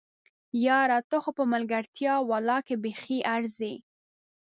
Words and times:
یاره! 0.65 0.99
ته 1.09 1.17
خو 1.23 1.31
په 1.37 1.43
ملګرتيا 1.53 2.13
ولله 2.29 2.57
که 2.67 2.75
بیخي 2.83 3.17
ارځې! 3.35 3.73